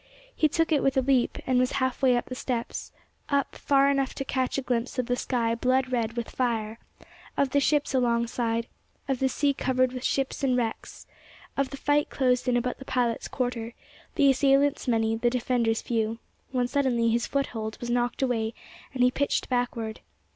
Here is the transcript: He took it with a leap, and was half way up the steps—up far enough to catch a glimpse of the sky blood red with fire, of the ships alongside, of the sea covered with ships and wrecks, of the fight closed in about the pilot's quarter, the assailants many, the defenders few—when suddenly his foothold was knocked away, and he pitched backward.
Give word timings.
He 0.35 0.49
took 0.49 0.71
it 0.71 0.81
with 0.81 0.97
a 0.97 1.01
leap, 1.03 1.37
and 1.45 1.59
was 1.59 1.73
half 1.73 2.01
way 2.01 2.17
up 2.17 2.25
the 2.25 2.33
steps—up 2.33 3.53
far 3.55 3.87
enough 3.87 4.15
to 4.15 4.25
catch 4.25 4.57
a 4.57 4.63
glimpse 4.63 4.97
of 4.97 5.05
the 5.05 5.15
sky 5.15 5.53
blood 5.53 5.91
red 5.91 6.13
with 6.13 6.31
fire, 6.31 6.79
of 7.37 7.51
the 7.51 7.59
ships 7.59 7.93
alongside, 7.93 8.65
of 9.07 9.19
the 9.19 9.29
sea 9.29 9.53
covered 9.53 9.93
with 9.93 10.03
ships 10.03 10.43
and 10.43 10.57
wrecks, 10.57 11.05
of 11.55 11.69
the 11.69 11.77
fight 11.77 12.09
closed 12.09 12.47
in 12.47 12.57
about 12.57 12.79
the 12.79 12.83
pilot's 12.85 13.27
quarter, 13.27 13.75
the 14.15 14.31
assailants 14.31 14.87
many, 14.87 15.15
the 15.15 15.29
defenders 15.29 15.83
few—when 15.83 16.67
suddenly 16.67 17.09
his 17.09 17.27
foothold 17.27 17.77
was 17.79 17.91
knocked 17.91 18.23
away, 18.23 18.55
and 18.95 19.03
he 19.03 19.11
pitched 19.11 19.49
backward. 19.49 19.99